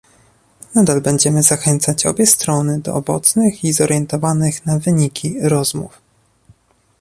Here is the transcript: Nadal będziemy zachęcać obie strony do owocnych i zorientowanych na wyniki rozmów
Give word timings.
Nadal 0.75 1.01
będziemy 1.01 1.43
zachęcać 1.43 2.05
obie 2.05 2.25
strony 2.27 2.79
do 2.79 2.93
owocnych 2.95 3.63
i 3.63 3.73
zorientowanych 3.73 4.65
na 4.65 4.79
wyniki 4.79 5.39
rozmów 5.41 6.01